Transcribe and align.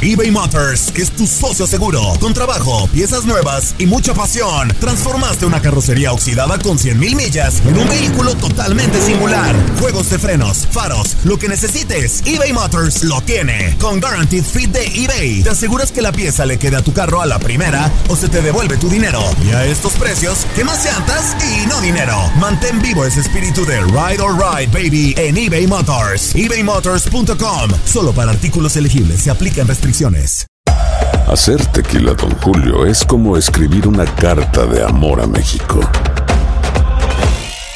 eBay 0.00 0.30
Motors 0.30 0.92
es 0.94 1.10
tu 1.10 1.26
socio 1.26 1.66
seguro. 1.66 2.00
Con 2.20 2.32
trabajo, 2.32 2.88
piezas 2.92 3.24
nuevas 3.24 3.74
y 3.78 3.86
mucha 3.86 4.14
pasión, 4.14 4.68
transformaste 4.78 5.44
una 5.44 5.60
carrocería 5.60 6.12
oxidada 6.12 6.56
con 6.56 6.78
100 6.78 7.00
mil 7.00 7.16
millas 7.16 7.60
en 7.66 7.76
un 7.76 7.88
vehículo 7.88 8.36
totalmente 8.48 9.00
singular. 9.00 9.54
Juegos 9.78 10.10
de 10.10 10.18
frenos, 10.18 10.66
faros, 10.70 11.16
lo 11.24 11.38
que 11.38 11.48
necesites, 11.48 12.22
eBay 12.24 12.52
Motors 12.52 13.04
lo 13.04 13.20
tiene. 13.20 13.76
Con 13.78 14.00
Guaranteed 14.00 14.44
Fit 14.44 14.70
de 14.70 14.86
eBay, 14.86 15.42
te 15.42 15.50
aseguras 15.50 15.92
que 15.92 16.02
la 16.02 16.12
pieza 16.12 16.46
le 16.46 16.58
quede 16.58 16.76
a 16.76 16.82
tu 16.82 16.92
carro 16.92 17.20
a 17.20 17.26
la 17.26 17.38
primera 17.38 17.90
o 18.08 18.16
se 18.16 18.28
te 18.28 18.40
devuelve 18.42 18.76
tu 18.76 18.88
dinero. 18.88 19.20
Y 19.44 19.50
a 19.50 19.64
estos 19.66 19.92
precios, 19.94 20.46
¿qué 20.56 20.64
más 20.64 20.84
llantas 20.84 21.36
y 21.44 21.66
no 21.66 21.80
dinero? 21.80 22.16
Mantén 22.36 22.80
vivo 22.80 23.04
ese 23.04 23.20
espíritu 23.20 23.64
de 23.64 23.80
Ride 23.80 24.22
or 24.22 24.34
Ride, 24.34 24.72
baby, 24.72 25.14
en 25.16 25.36
eBay 25.36 25.66
Motors. 25.66 26.34
ebaymotors.com. 26.34 27.70
Solo 27.84 28.12
para 28.12 28.30
artículos 28.30 28.76
elegibles 28.76 29.22
se 29.22 29.30
aplican 29.30 29.68
restricciones. 29.68 30.46
Hacer 31.28 31.64
tequila, 31.66 32.14
Don 32.14 32.30
Julio, 32.38 32.86
es 32.86 33.04
como 33.04 33.36
escribir 33.36 33.86
una 33.86 34.06
carta 34.06 34.64
de 34.64 34.82
amor 34.82 35.20
a 35.20 35.26
México. 35.26 35.80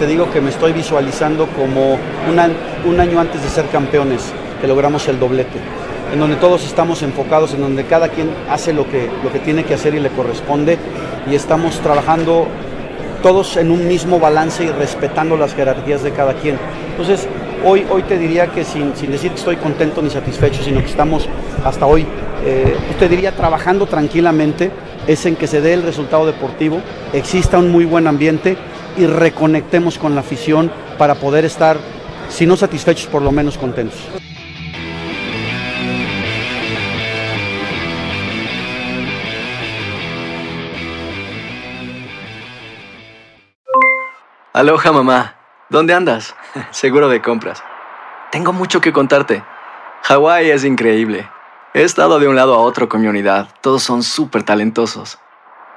Te 0.00 0.06
digo 0.06 0.30
que 0.30 0.40
me 0.40 0.48
estoy 0.48 0.72
visualizando 0.72 1.46
como 1.48 1.92
un, 1.92 2.90
un 2.90 3.00
año 3.00 3.20
antes 3.20 3.42
de 3.42 3.50
ser 3.50 3.66
campeones, 3.66 4.32
que 4.58 4.66
logramos 4.66 5.06
el 5.08 5.20
doblete, 5.20 5.58
en 6.10 6.18
donde 6.18 6.36
todos 6.36 6.64
estamos 6.64 7.02
enfocados, 7.02 7.52
en 7.52 7.60
donde 7.60 7.84
cada 7.84 8.08
quien 8.08 8.30
hace 8.48 8.72
lo 8.72 8.88
que, 8.88 9.10
lo 9.22 9.30
que 9.30 9.40
tiene 9.40 9.62
que 9.62 9.74
hacer 9.74 9.94
y 9.94 10.00
le 10.00 10.08
corresponde, 10.08 10.78
y 11.30 11.34
estamos 11.34 11.80
trabajando 11.80 12.46
todos 13.22 13.58
en 13.58 13.70
un 13.70 13.86
mismo 13.86 14.18
balance 14.18 14.64
y 14.64 14.70
respetando 14.70 15.36
las 15.36 15.54
jerarquías 15.54 16.02
de 16.02 16.12
cada 16.12 16.32
quien. 16.32 16.56
Entonces, 16.92 17.28
hoy, 17.62 17.84
hoy 17.90 18.02
te 18.04 18.16
diría 18.16 18.46
que 18.46 18.64
sin, 18.64 18.96
sin 18.96 19.12
decir 19.12 19.32
que 19.32 19.36
estoy 19.36 19.56
contento 19.56 20.00
ni 20.00 20.08
satisfecho, 20.08 20.62
sino 20.62 20.80
que 20.80 20.86
estamos 20.86 21.28
hasta 21.62 21.84
hoy, 21.84 22.06
eh, 22.46 22.74
te 22.98 23.06
diría 23.06 23.32
trabajando 23.32 23.84
tranquilamente, 23.84 24.70
es 25.06 25.26
en 25.26 25.36
que 25.36 25.46
se 25.46 25.60
dé 25.60 25.74
el 25.74 25.82
resultado 25.82 26.24
deportivo, 26.24 26.80
exista 27.12 27.58
un 27.58 27.70
muy 27.70 27.84
buen 27.84 28.06
ambiente 28.06 28.56
y 28.96 29.06
reconectemos 29.06 29.98
con 29.98 30.14
la 30.14 30.20
afición 30.20 30.70
para 30.98 31.14
poder 31.14 31.44
estar, 31.44 31.78
si 32.28 32.46
no 32.46 32.56
satisfechos, 32.56 33.06
por 33.06 33.22
lo 33.22 33.32
menos 33.32 33.58
contentos. 33.58 33.98
Aloha 44.52 44.92
mamá, 44.92 45.36
¿dónde 45.68 45.94
andas? 45.94 46.34
Seguro 46.70 47.08
de 47.08 47.22
compras. 47.22 47.62
Tengo 48.30 48.52
mucho 48.52 48.80
que 48.80 48.92
contarte. 48.92 49.42
Hawái 50.02 50.50
es 50.50 50.64
increíble. 50.64 51.30
He 51.72 51.82
estado 51.82 52.18
de 52.18 52.26
un 52.26 52.34
lado 52.34 52.54
a 52.54 52.58
otro 52.58 52.88
con 52.88 53.00
mi 53.00 53.06
unidad. 53.06 53.48
Todos 53.60 53.84
son 53.84 54.02
súper 54.02 54.42
talentosos. 54.42 55.18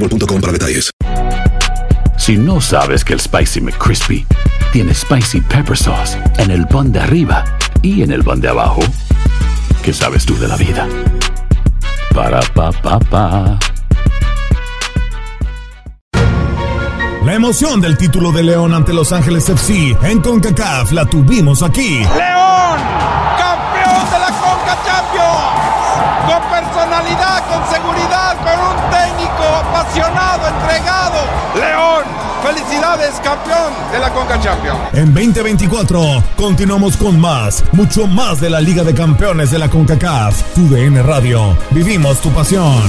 boostmobile.com 0.00 0.40
para 0.40 0.52
detalles. 0.52 0.90
Si 2.16 2.36
no 2.36 2.60
sabes 2.60 3.04
que 3.04 3.12
el 3.12 3.20
Spicy 3.20 3.60
McCrispy 3.60 4.26
tiene 4.72 4.94
Spicy 4.94 5.40
Pepper 5.40 5.76
Sauce 5.76 6.18
en 6.38 6.50
el 6.50 6.66
pan 6.66 6.92
de 6.92 7.00
arriba 7.00 7.44
y 7.82 8.02
en 8.02 8.12
el 8.12 8.24
pan 8.24 8.40
de 8.40 8.48
abajo, 8.48 8.80
¿qué 9.82 9.92
sabes 9.92 10.24
tú 10.24 10.36
de 10.38 10.48
la 10.48 10.56
vida? 10.56 10.88
Para 12.14 12.40
pa 12.40 12.72
pa 12.72 12.98
pa. 12.98 13.58
La 17.24 17.34
emoción 17.34 17.80
del 17.80 17.96
título 17.96 18.32
de 18.32 18.42
León 18.42 18.74
ante 18.74 18.92
Los 18.92 19.12
Ángeles 19.12 19.48
FC 19.48 19.96
en 20.02 20.20
CONCACAF 20.20 20.92
la 20.92 21.06
tuvimos 21.06 21.62
aquí. 21.62 22.00
León, 22.00 22.78
campeón 23.38 24.04
de 24.12 24.18
la 24.18 24.28
Conca 24.28 24.78
Champions, 24.84 25.54
con 26.28 26.42
personalidad, 26.50 27.42
con 27.48 27.74
seguridad, 27.74 28.33
campeón 33.22 33.72
de 33.92 33.98
la. 33.98 34.14
En 34.92 35.12
2024 35.14 36.22
continuamos 36.36 36.96
con 36.96 37.20
más, 37.20 37.64
mucho 37.72 38.06
más 38.06 38.40
de 38.40 38.50
la 38.50 38.60
Liga 38.60 38.82
de 38.82 38.94
Campeones 38.94 39.50
de 39.50 39.58
la 39.58 39.68
CONCACAF. 39.68 40.54
Tu 40.54 40.68
DN 40.68 41.02
Radio, 41.02 41.56
vivimos 41.70 42.20
tu 42.20 42.30
pasión. 42.30 42.82